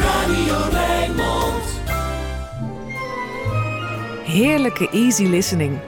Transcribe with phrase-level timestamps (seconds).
[0.00, 1.80] Radio Rijnmond.
[4.24, 5.78] Heerlijke easy listening.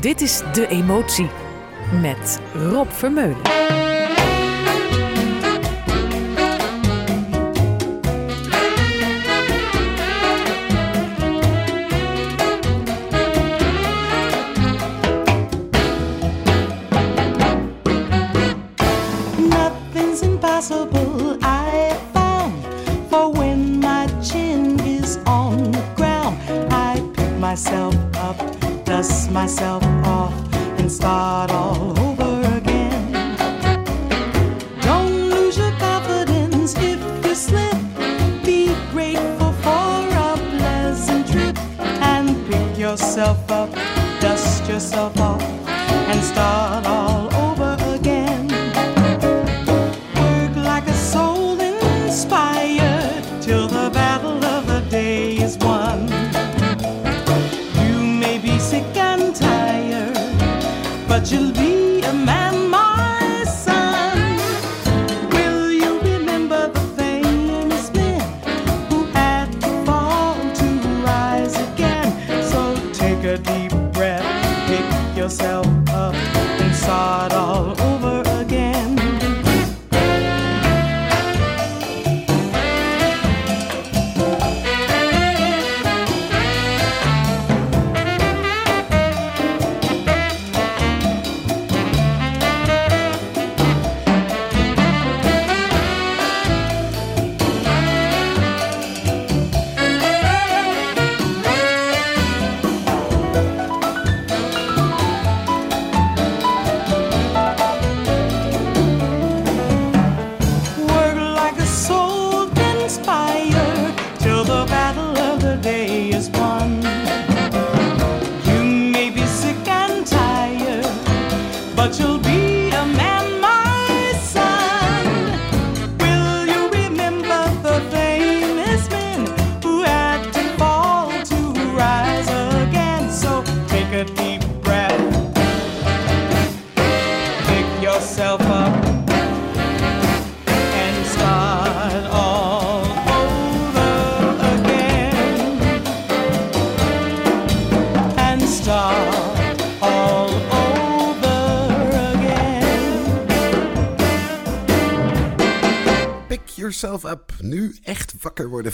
[0.00, 1.28] Dit is De Emotie
[2.00, 3.81] met Rob Vermeulen.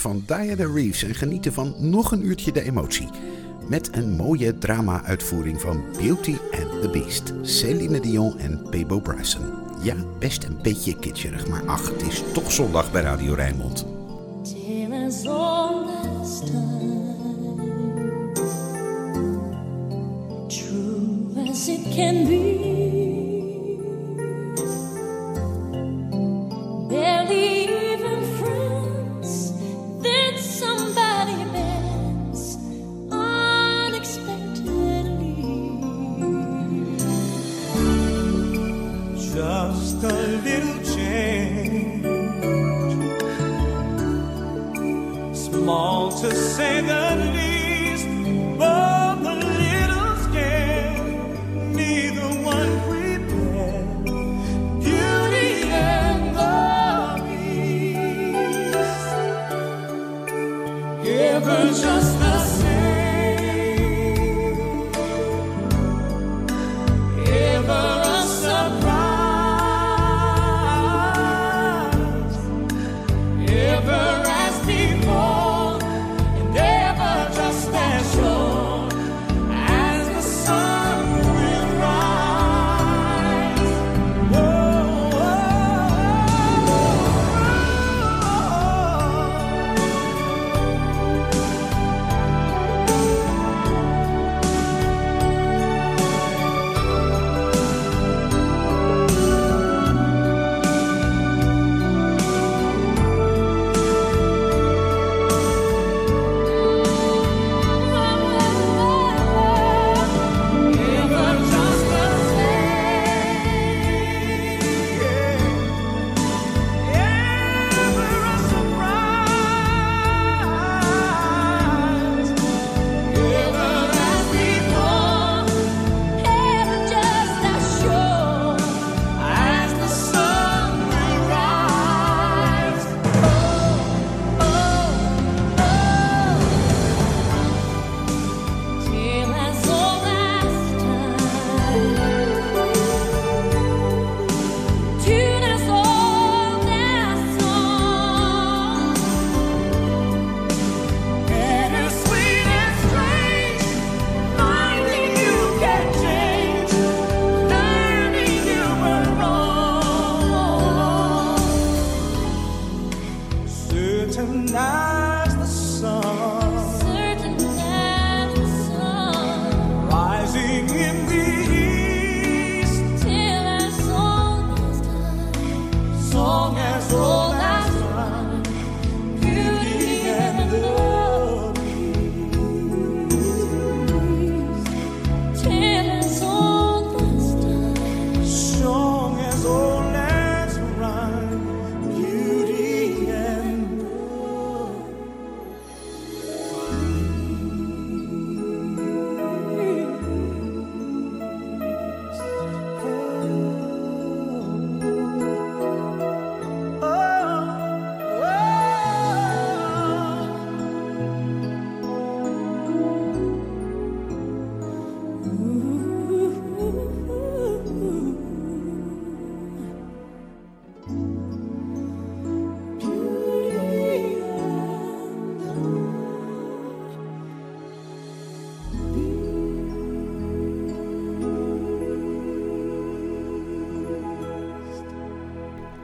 [0.03, 3.07] worden van Diana Reeves en genieten van nog een uurtje de emotie.
[3.67, 9.43] Met een mooie drama-uitvoering van Beauty and the Beast, Celine Dion en Pebo Bryson.
[9.83, 13.85] Ja, best een beetje kitscherig, maar ach, het is toch zondag bij Radio Rijnmond.
[20.47, 22.78] True as it can be.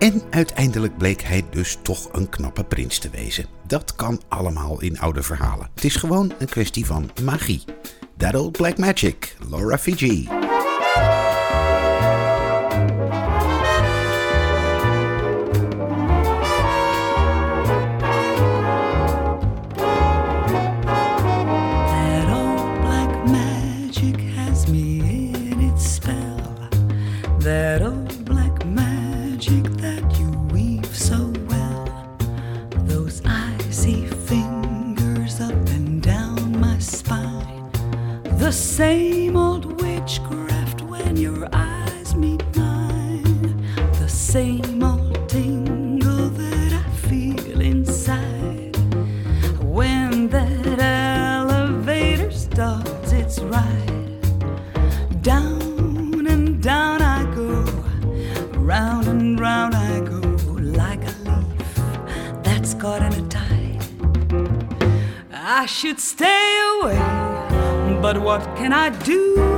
[0.05, 3.45] En uiteindelijk bleek hij dus toch een knappe prins te wezen.
[3.67, 5.69] Dat kan allemaal in oude verhalen.
[5.75, 7.63] Het is gewoon een kwestie van magie.
[8.17, 10.27] That old black magic, Laura Fiji.
[38.75, 39.14] say
[68.45, 69.54] What can I do?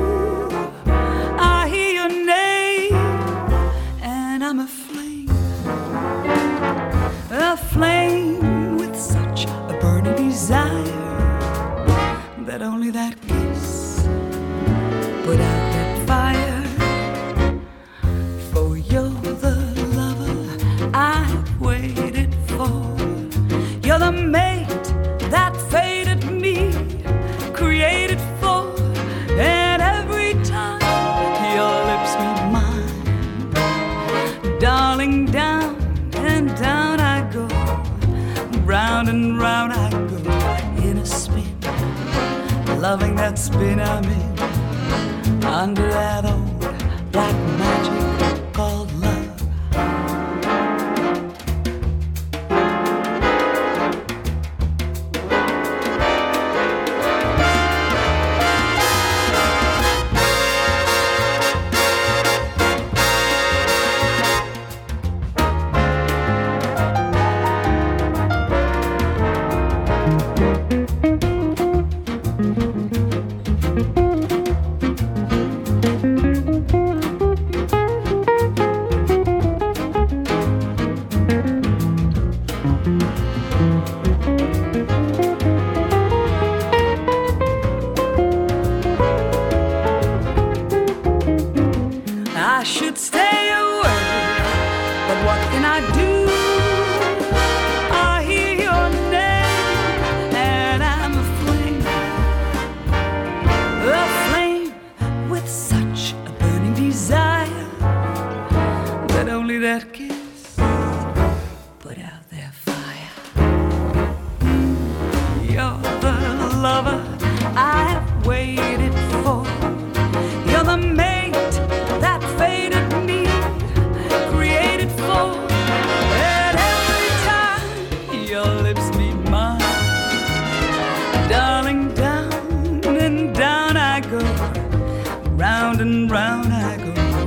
[135.38, 136.78] Round and round I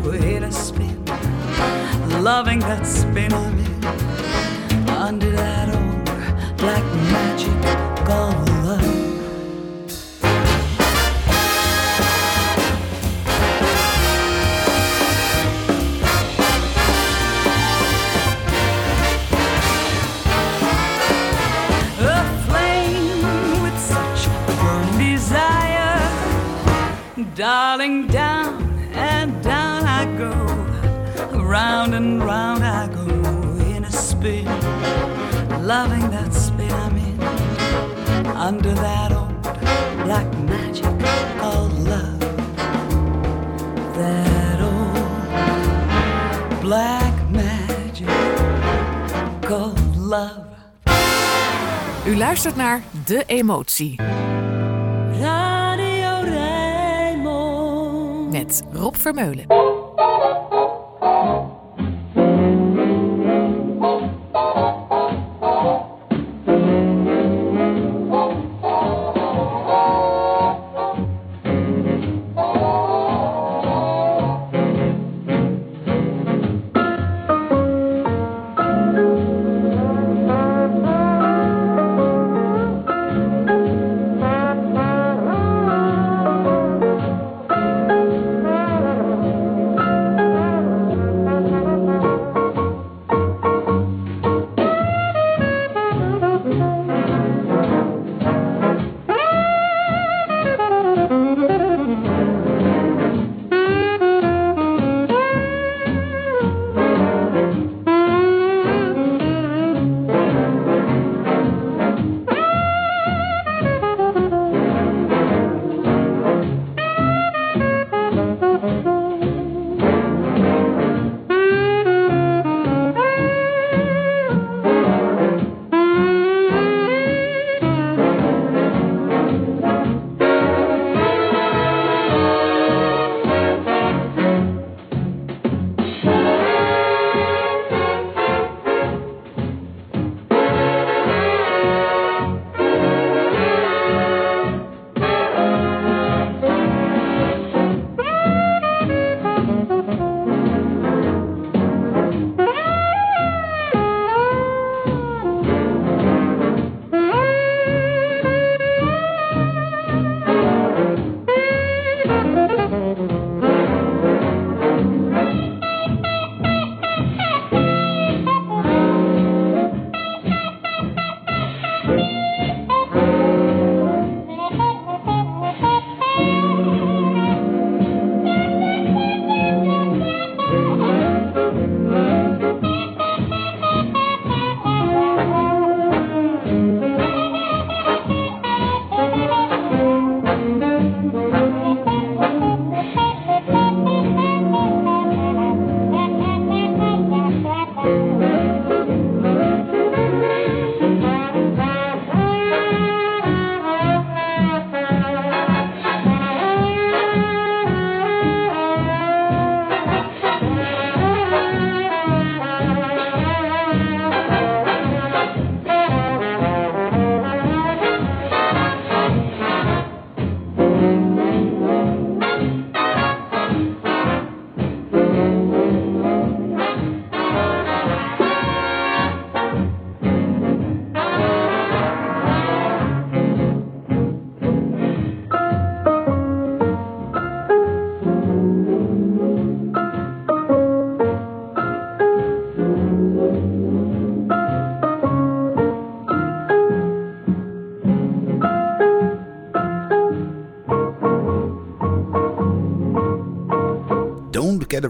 [0.02, 1.04] go in a spin,
[2.20, 4.88] loving that spin I'm in.
[4.88, 8.39] Under that old black magic gulf.
[27.40, 30.30] Darling, down and down I go,
[31.40, 33.00] round and round I go
[33.75, 34.44] in a spin,
[35.66, 37.18] loving that spin I'm in,
[38.37, 39.42] under that old
[40.04, 40.85] black magic
[41.40, 42.20] called love.
[43.94, 48.06] That old black magic
[49.40, 50.44] called love.
[52.06, 53.97] U luistert naar De Emotie
[58.30, 59.79] met Rob Vermeulen.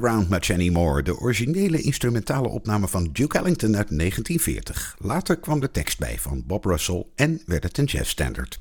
[0.03, 4.97] Around Much Anymore, de originele instrumentale opname van Duke Ellington uit 1940.
[4.99, 8.61] Later kwam de tekst bij van Bob Russell en werd het een jazzstandard.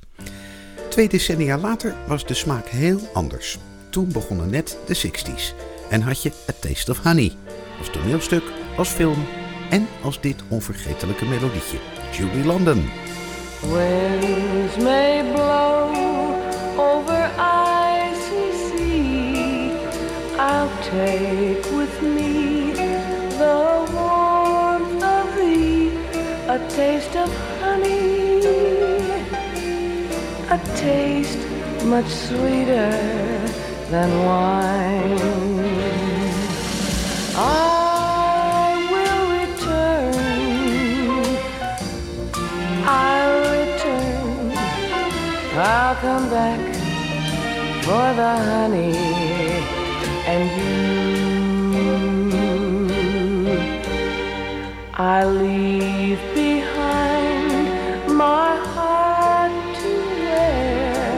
[0.89, 3.57] Twee decennia later was de smaak heel anders.
[3.89, 5.55] Toen begonnen net de 60s
[5.89, 7.31] en had je A Taste of Honey.
[7.77, 8.43] Als toneelstuk,
[8.77, 9.25] als film
[9.69, 11.77] en als dit onvergetelijke melodietje.
[12.11, 12.83] Julie London.
[20.91, 22.71] Take with me
[23.41, 23.61] the
[23.93, 25.89] warmth of thee,
[26.47, 27.29] a taste of
[27.61, 28.39] honey,
[30.49, 31.37] a taste
[31.85, 32.91] much sweeter
[33.91, 35.19] than wine.
[37.35, 40.13] I will return
[42.83, 44.51] I'll return.
[45.55, 46.61] I'll come back
[47.85, 49.48] for the honey
[50.31, 50.79] and you.
[54.93, 57.65] I leave behind
[58.25, 61.13] my heart to wear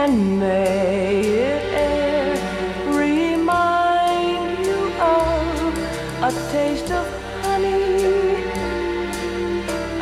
[0.00, 1.20] and may
[1.52, 2.36] it e'er
[3.04, 4.80] remind you
[5.16, 5.72] of
[6.28, 7.06] a taste of
[7.42, 8.44] honey,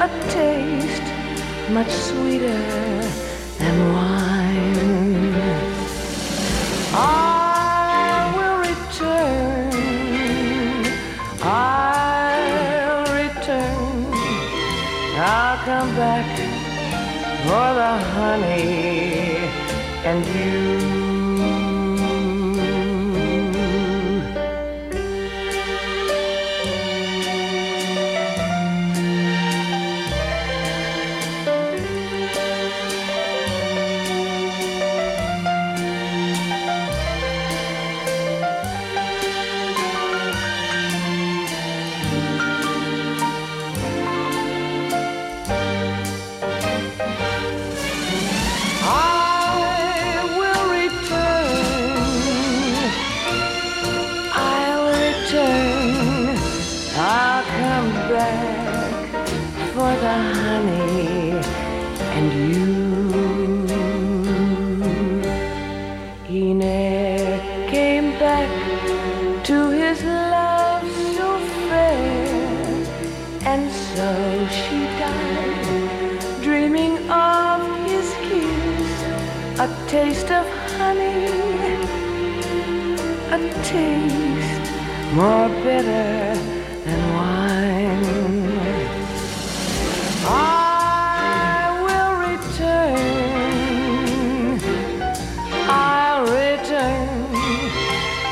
[0.06, 1.08] a taste
[1.76, 2.85] much sweeter.
[15.96, 16.26] Back
[17.46, 19.48] for the honey
[20.04, 21.05] and you.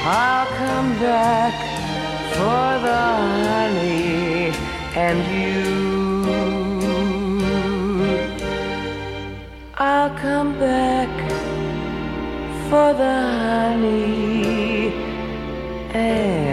[0.06, 1.54] I'll come back
[2.34, 3.04] for the
[3.48, 4.52] honey
[4.94, 5.64] and you.
[9.78, 11.08] I'll come back
[12.68, 13.14] for the
[13.48, 14.92] honey
[15.94, 16.43] and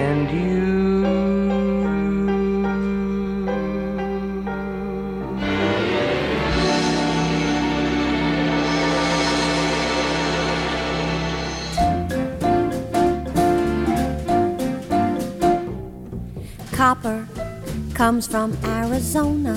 [18.01, 19.55] comes from Arizona.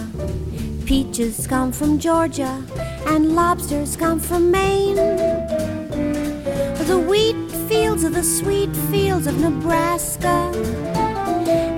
[0.85, 2.63] Peaches come from Georgia.
[3.07, 4.97] And lobsters come from Maine.
[6.91, 10.53] The wheat fields are the sweet fields of Nebraska.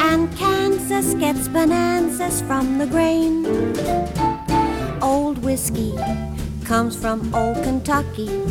[0.09, 3.47] And Kansas gets bonanzas from the grain.
[5.01, 5.95] Old whiskey
[6.65, 8.43] comes from old Kentucky.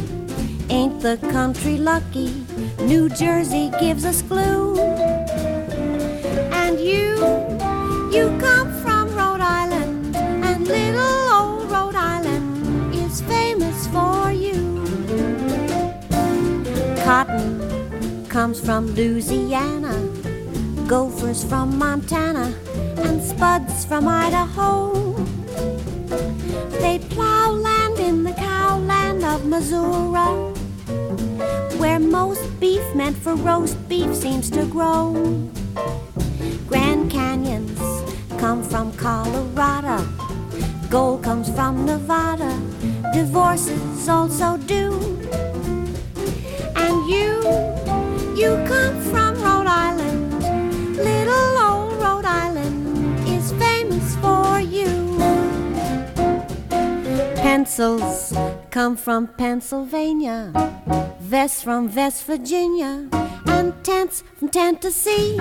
[0.69, 2.31] Ain't the country lucky?
[2.79, 4.79] New Jersey gives us glue.
[6.61, 7.04] And you,
[8.15, 14.55] you come from Rhode Island, and little old Rhode Island is famous for you.
[17.03, 19.95] Cotton comes from Louisiana,
[20.87, 22.55] gophers from Montana,
[23.03, 25.13] and spuds from Idaho.
[26.79, 30.31] They plow land in the cowland of Missouri,
[31.79, 35.51] where most beef meant for roast beef seems to grow.
[38.45, 40.05] Come from Colorado.
[40.87, 42.53] Gold comes from Nevada.
[43.11, 44.93] Divorces also do.
[46.75, 47.41] And you,
[48.37, 50.43] you come from Rhode Island.
[50.95, 55.17] Little old Rhode Island is famous for you.
[57.37, 58.31] Pencils
[58.69, 60.51] come from Pennsylvania.
[61.19, 63.09] Vests from West Virginia.
[63.47, 65.39] And tents from Tennessee.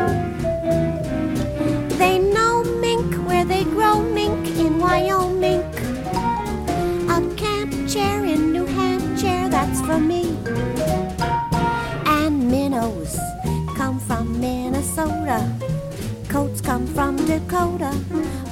[17.26, 17.90] Dakota.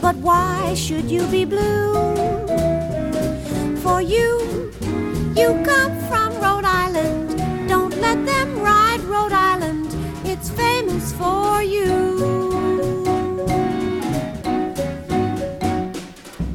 [0.01, 1.93] But why should you be blue?
[3.83, 4.71] For you,
[5.35, 7.39] you come from Rhode Island.
[7.69, 9.87] Don't let them ride Rhode Island.
[10.25, 12.21] It's famous for you.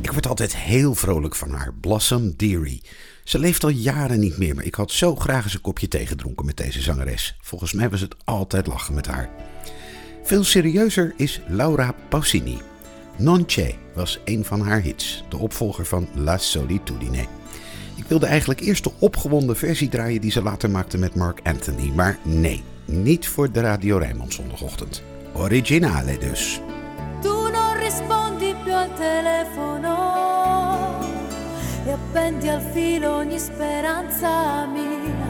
[0.02, 2.84] Ik word altijd heel vrolijk van haar, Blossom Dearie.
[3.24, 6.06] Ze leeft al jaren niet meer, maar ik had zo graag eens een kopje thee
[6.06, 7.38] gedronken met deze zangeres.
[7.42, 9.30] Volgens mij was het altijd lachen met haar.
[10.28, 12.58] Veel serieuzer is Laura Pausini.
[13.16, 17.26] Non C'è was een van haar hits, de opvolger van La Solitudine.
[17.96, 21.92] Ik wilde eigenlijk eerst de opgewonden versie draaien die ze later maakte met Mark Anthony,
[21.96, 25.04] maar nee, niet voor de Radio Rijnmond zondagochtend.
[25.34, 26.62] Originale dus.
[27.22, 29.96] Tu non rispondi più al telefono
[31.86, 35.27] e appendi al filo ogni speranza mia.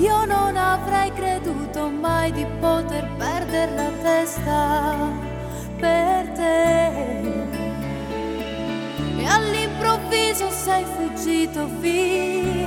[0.00, 4.96] Io non avrei creduto mai di poter perdere la testa
[5.78, 6.86] per te.
[9.18, 12.66] E all'improvviso sei fuggito via,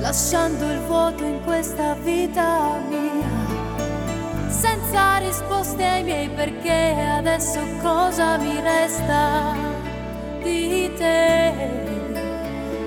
[0.00, 3.44] lasciando il vuoto in questa vita mia.
[4.48, 9.54] Senza risposte ai miei perché adesso cosa mi resta
[10.42, 11.52] di te?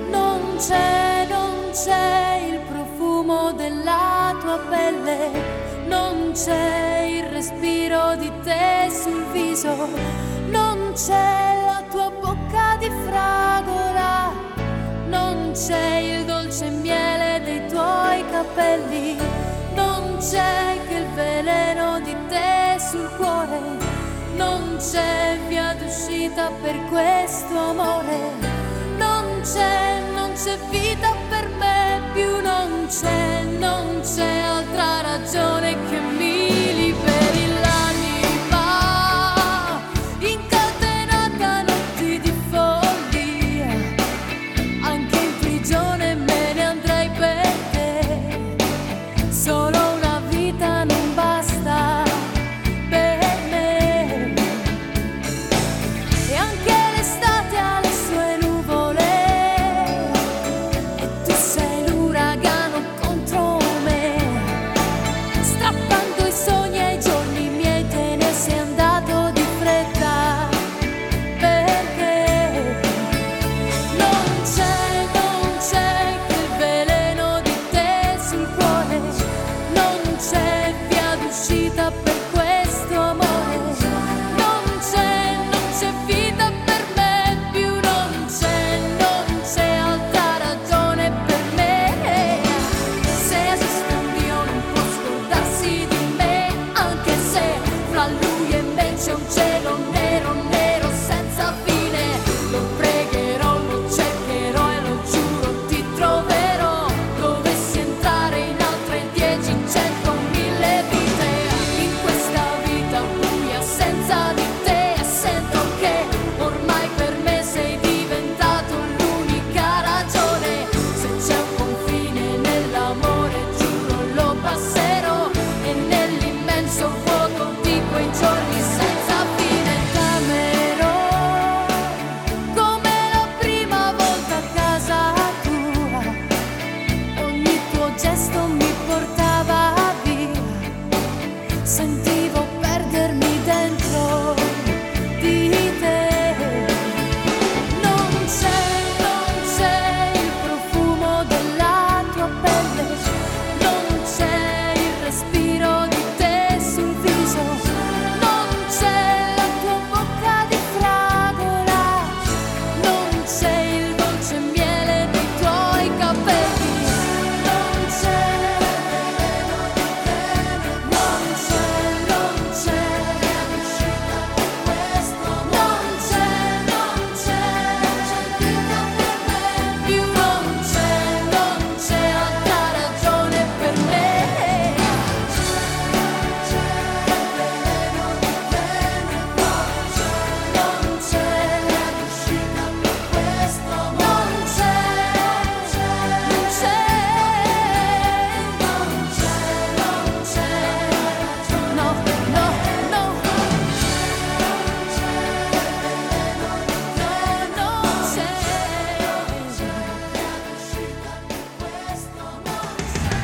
[0.10, 2.79] Non c'è, non c'è il problema
[3.19, 5.32] profumo della tua pelle,
[5.88, 9.75] non c'è il respiro di te sul viso,
[10.49, 14.32] non c'è la tua bocca di fragola,
[15.08, 19.17] non c'è il dolce miele dei tuoi capelli,
[19.75, 23.60] non c'è che il veleno di te sul cuore,
[24.36, 28.32] non c'è via d'uscita per questo amore,
[28.97, 32.68] non c'è, non c'è vita per me più non
[35.32, 35.88] don't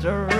[0.00, 0.37] sister.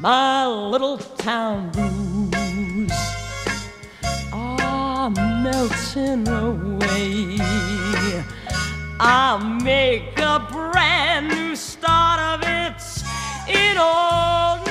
[0.00, 2.92] My little town blues
[4.32, 7.38] are melting away.
[9.00, 12.82] I'll make a brand new start of it
[13.48, 14.65] in old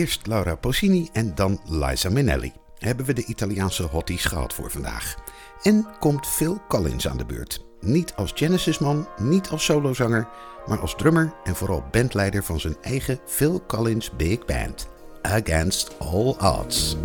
[0.00, 2.52] Eerst Laura Pausini en dan Liza Minnelli.
[2.78, 5.14] Hebben we de Italiaanse hotties gehad voor vandaag.
[5.62, 7.64] En komt Phil Collins aan de beurt.
[7.80, 10.28] Niet als Genesis-man, niet als solozanger,
[10.66, 14.88] maar als drummer en vooral bandleider van zijn eigen Phil Collins Big Band.
[15.22, 16.96] Against All Odds.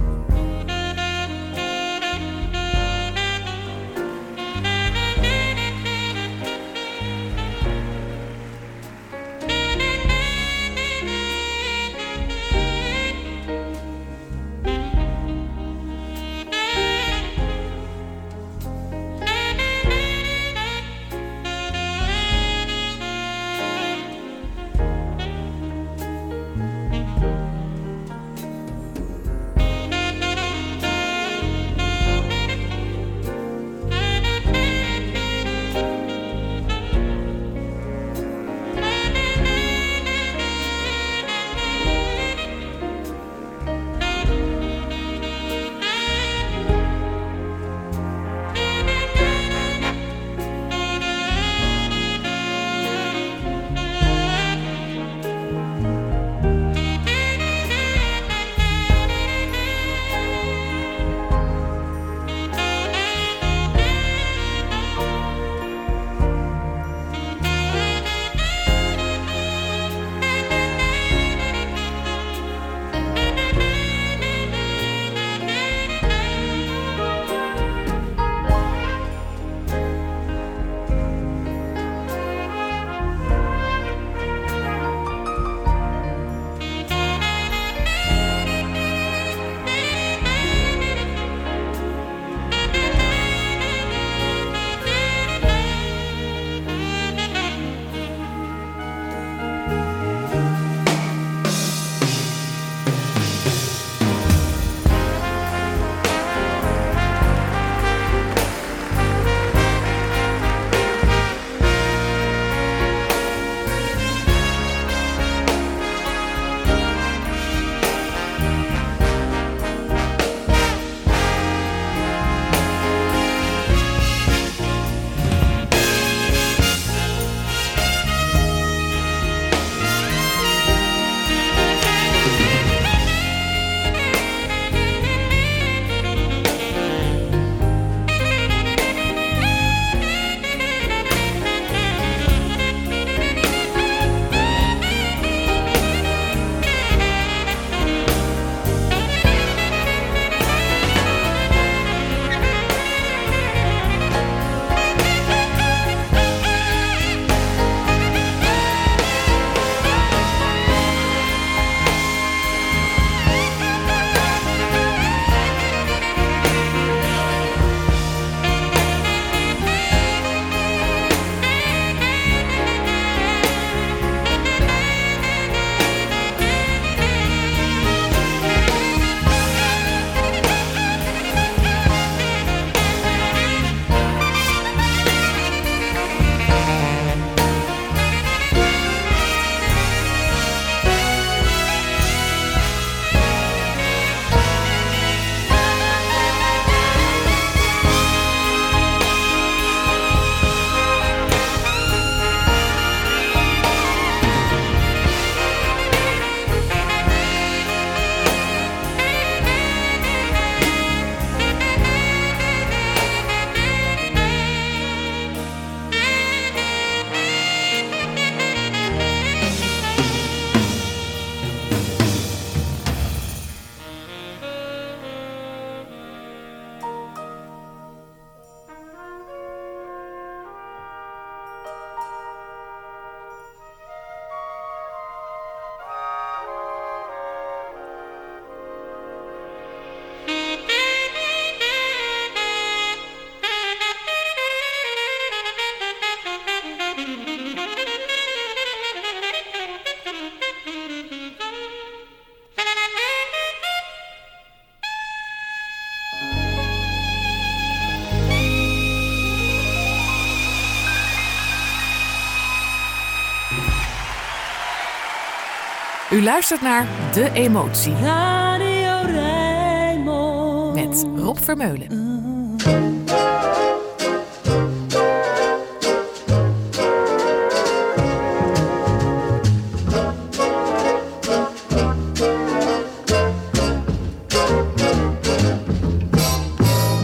[266.15, 270.75] U luistert naar De Emotie Radio Rijnmond.
[270.75, 271.87] met Rob Vermeulen.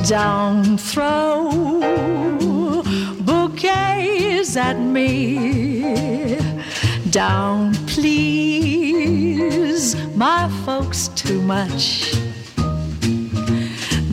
[0.08, 1.84] Don't throw
[3.26, 6.38] bouquets at me.
[7.10, 7.81] Don't
[11.58, 12.14] much.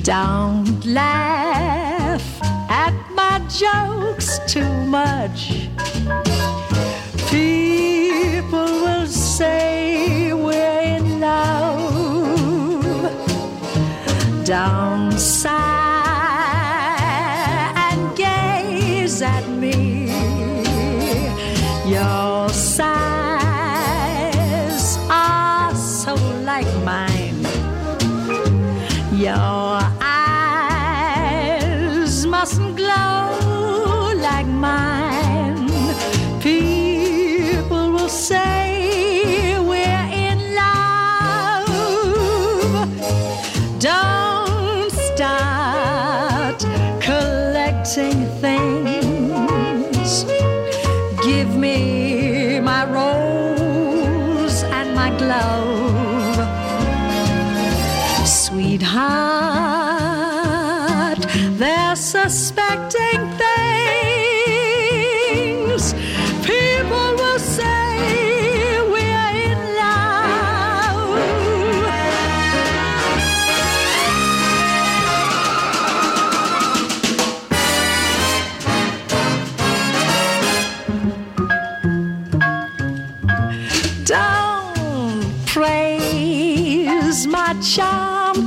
[0.03, 2.29] Don't laugh
[2.69, 5.69] at my jokes too much.
[7.31, 12.83] People will say we're in love.
[14.45, 15.78] Don't sigh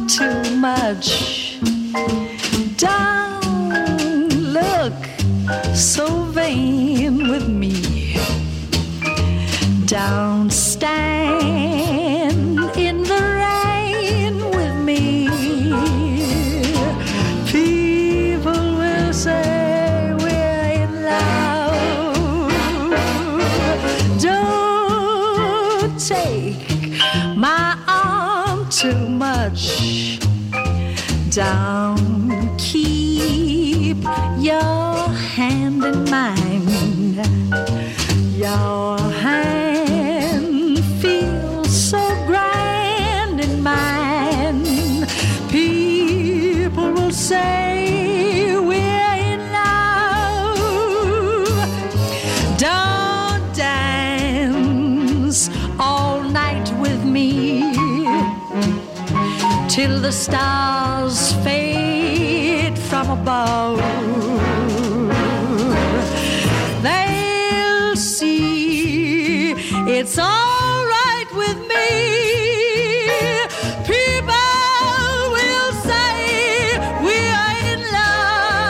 [0.08, 1.60] too much.
[2.78, 4.94] Don't look
[5.76, 8.16] so vain with me.
[9.86, 10.31] Don't
[63.22, 63.78] above.
[66.82, 69.54] They'll see
[69.98, 71.90] it's all right with me.
[73.86, 76.10] People will say
[77.06, 78.66] we're in love.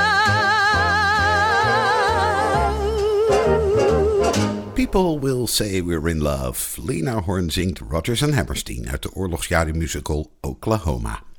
[4.75, 6.57] People Will Say We're in Love.
[6.77, 11.30] Lena Horne zingt Rodgers and Hammerstein uit de oorlogsjaren musical Oklahoma.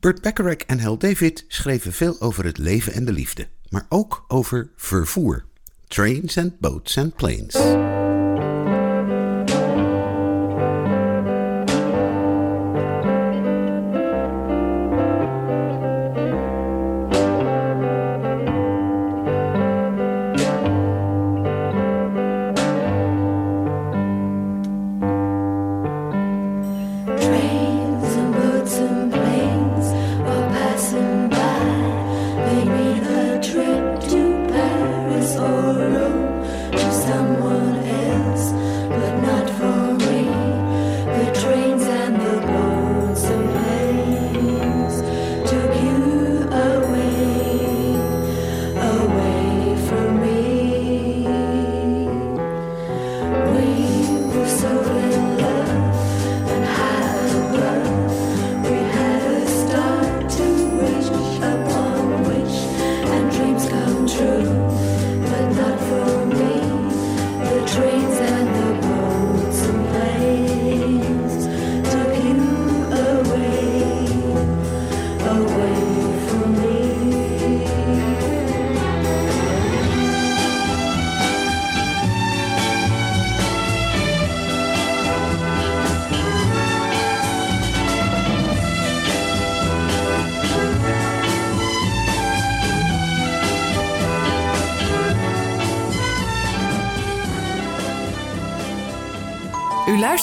[0.00, 4.24] Burt Bacharach en Hal David schreven veel over het leven en de liefde, maar ook
[4.28, 5.44] over vervoer.
[5.88, 7.56] Trains and boats and planes.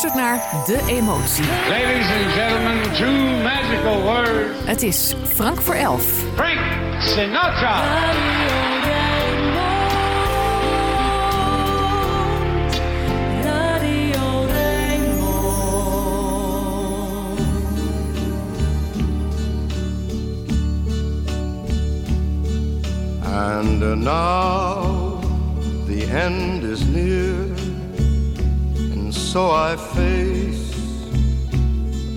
[0.06, 1.46] Luistert naar De Emotie.
[1.70, 4.66] Ladies and gentlemen, two magical words.
[4.66, 6.04] Het is Frank voor elf.
[6.36, 6.60] Frank
[7.00, 7.84] Sinatra.
[23.24, 25.22] And uh, now
[25.88, 27.34] the end is near,
[28.92, 29.95] and so I face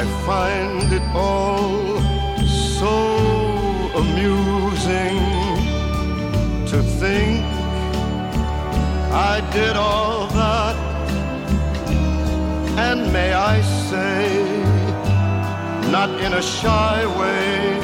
[0.00, 2.00] I find it all
[2.48, 2.96] so
[4.02, 5.18] amusing
[6.70, 7.44] to think
[9.12, 10.76] I did all that.
[12.86, 14.26] And may I say,
[15.92, 17.78] not in a shy way.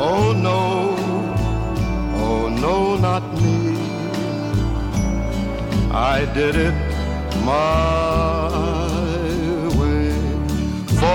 [0.00, 0.96] Oh no,
[2.24, 3.76] oh no, not me.
[5.92, 6.74] I did it
[7.44, 8.31] my.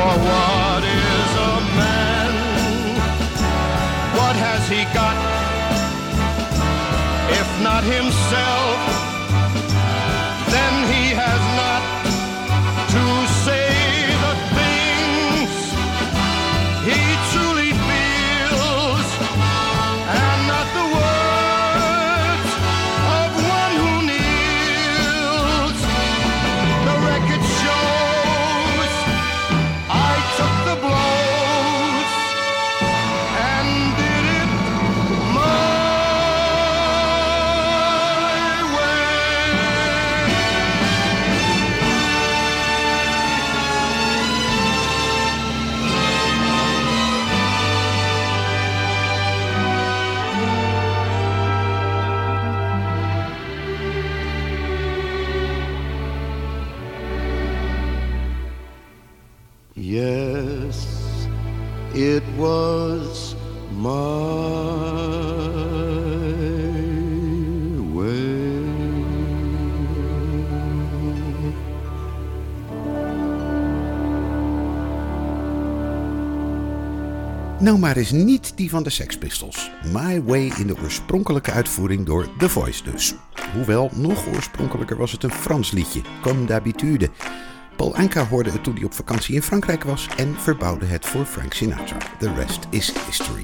[0.08, 2.32] For what is a man?
[4.16, 5.18] What has he got?
[7.30, 9.07] If not himself,
[77.68, 79.72] Nou maar eens niet die van de Sex Pistols.
[79.94, 83.16] My Way in de oorspronkelijke uitvoering door The Voice dus.
[83.54, 87.10] Hoewel, nog oorspronkelijker was het een Frans liedje, Comme d'habitude.
[87.76, 91.26] Paul Anka hoorde het toen hij op vakantie in Frankrijk was en verbouwde het voor
[91.26, 91.98] Frank Sinatra.
[92.20, 93.44] The rest is history.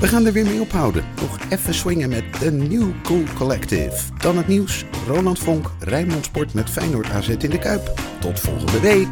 [0.00, 1.04] We gaan er weer mee ophouden.
[1.20, 4.12] Nog even swingen met The New Cool Collective.
[4.18, 4.84] Dan het nieuws.
[5.06, 8.00] Roland Vonk, Rijnmond Sport met Feyenoord AZ in de Kuip.
[8.20, 9.08] Tot volgende week.